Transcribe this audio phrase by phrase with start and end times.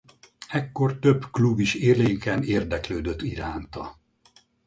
[0.49, 3.97] Ekkor több klub is élénken érdeklődött iránta.